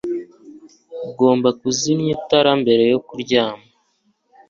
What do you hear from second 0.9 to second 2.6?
ugomba kuzimya itara